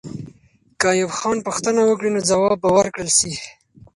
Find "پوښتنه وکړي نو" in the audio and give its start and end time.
1.47-2.19